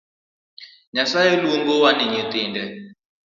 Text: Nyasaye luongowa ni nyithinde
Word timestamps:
Nyasaye 0.93 1.31
luongowa 1.41 1.89
ni 1.93 2.05
nyithinde 2.11 2.61